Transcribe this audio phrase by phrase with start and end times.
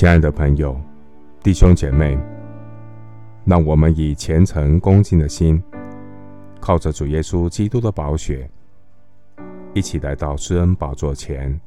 [0.00, 0.80] 亲爱的朋友、
[1.42, 2.18] 弟兄姐妹，
[3.44, 5.62] 让我们以虔诚恭敬的心，
[6.58, 8.50] 靠着主耶稣基督的宝血，
[9.74, 11.60] 一起来到施恩宝座前，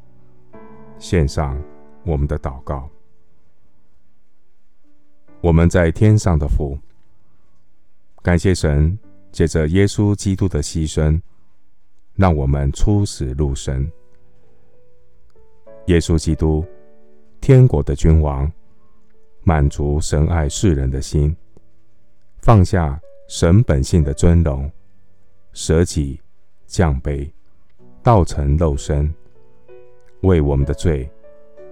[0.97, 1.61] 献上
[2.03, 2.89] 我们的祷告。
[5.39, 6.75] 我们在天上的父，
[8.23, 8.97] 感谢神
[9.31, 11.21] 借着耶稣基督的牺牲，
[12.15, 13.87] 让我们出死入生。
[15.85, 16.65] 耶稣基督。
[17.43, 18.49] 天国的君王，
[19.41, 21.35] 满足神爱世人的心，
[22.37, 22.97] 放下
[23.27, 24.71] 神本性的尊荣，
[25.51, 26.21] 舍己
[26.67, 27.29] 降卑，
[28.01, 29.13] 道成肉身，
[30.21, 31.11] 为我们的罪，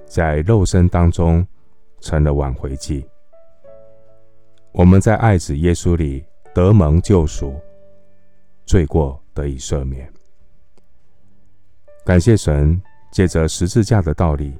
[0.05, 1.47] 在肉身当中
[2.02, 3.08] 成了挽回祭。
[4.73, 6.22] 我们在爱子耶稣里
[6.53, 7.55] 得蒙救赎，
[8.66, 10.11] 罪过得以赦免。
[12.03, 14.53] 感谢神，借着十字架的道理。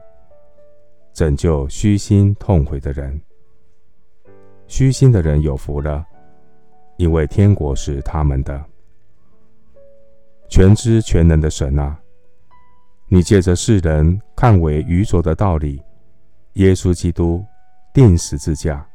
[1.14, 3.20] 拯救虚心痛悔的人，
[4.68, 6.06] 虚心的人有福了，
[6.98, 8.64] 因为天国是他们的。
[10.48, 12.00] 全知全能的神啊，
[13.08, 15.82] 你借着世人看为愚拙的道理，
[16.54, 17.44] 耶稣基督
[17.94, 18.86] 钉十字架，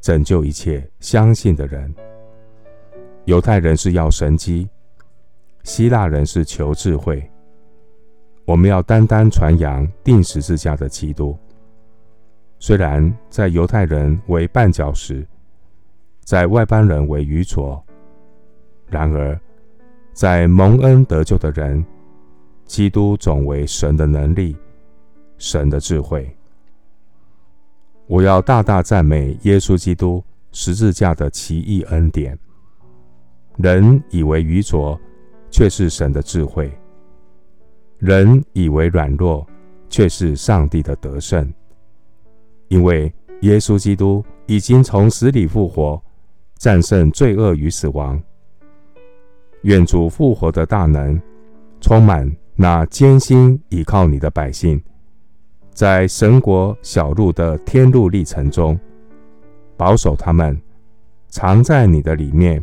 [0.00, 1.92] 拯救一切相信的人。
[3.24, 4.68] 犹太人是要神迹，
[5.64, 7.28] 希腊人是求智慧。
[8.44, 11.36] 我们要单单传扬钉十字架的基督。
[12.58, 15.26] 虽然在犹太人为绊脚石，
[16.20, 17.82] 在外邦人为愚拙，
[18.88, 19.38] 然而
[20.12, 21.84] 在蒙恩得救的人，
[22.64, 24.56] 基督总为神的能力，
[25.38, 26.34] 神的智慧。
[28.06, 30.22] 我要大大赞美耶稣基督
[30.52, 32.38] 十字架的奇异恩典。
[33.56, 35.00] 人以为愚拙，
[35.50, 36.70] 却是神的智慧。
[38.04, 39.46] 人以为软弱，
[39.88, 41.50] 却是上帝的得胜。
[42.68, 45.98] 因为耶稣基督已经从死里复活，
[46.58, 48.22] 战胜罪恶与死亡。
[49.62, 51.18] 愿主复活的大能
[51.80, 54.78] 充满那艰辛倚靠你的百姓，
[55.72, 58.78] 在神国小路的天路历程中，
[59.78, 60.60] 保守他们，
[61.28, 62.62] 藏在你的里面，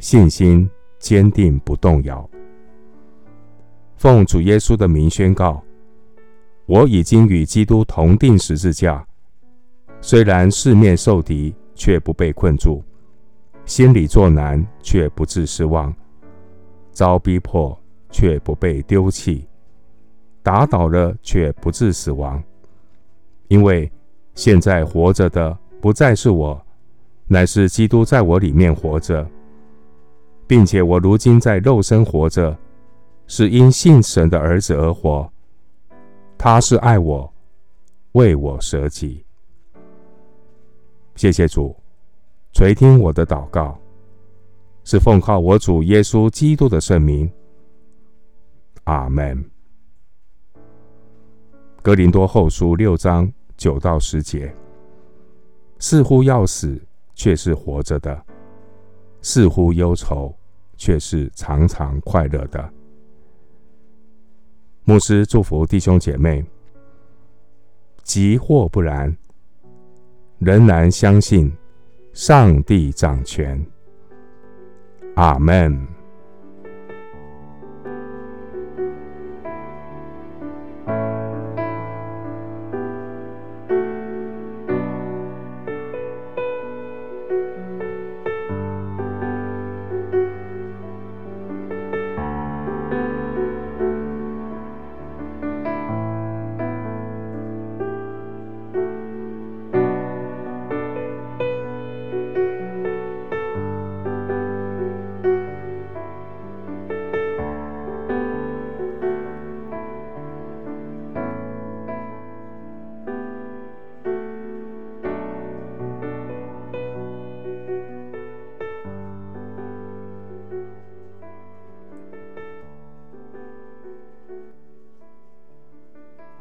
[0.00, 0.68] 信心
[0.98, 2.28] 坚定不动摇。
[4.04, 5.64] 奉主耶稣的名宣告：
[6.66, 9.02] 我已经与基督同钉十字架，
[10.02, 12.84] 虽然四面受敌，却不被困住；
[13.64, 15.90] 心里作难，却不致失望；
[16.92, 17.74] 遭逼迫，
[18.10, 19.46] 却不被丢弃；
[20.42, 22.44] 打倒了，却不致死亡。
[23.48, 23.90] 因为
[24.34, 26.62] 现在活着的不再是我，
[27.26, 29.26] 乃是基督在我里面活着，
[30.46, 32.54] 并且我如今在肉身活着。
[33.26, 35.30] 是因信神的儿子而活，
[36.36, 37.32] 他是爱我，
[38.12, 39.24] 为我舍己。
[41.16, 41.74] 谢谢主，
[42.52, 43.78] 垂听我的祷告，
[44.84, 47.30] 是奉靠我主耶稣基督的圣名。
[48.84, 49.42] 阿门。
[51.82, 54.54] 格林多后书六章九到十节，
[55.78, 56.80] 似乎要死，
[57.14, 58.14] 却是活着的；
[59.22, 60.34] 似乎忧愁，
[60.76, 62.72] 却是常常快乐的。
[64.86, 66.44] 牧师祝福弟兄姐妹，
[68.02, 69.16] 即或不然，
[70.38, 71.50] 仍然相信
[72.12, 73.64] 上帝掌权。
[75.14, 75.93] 阿门。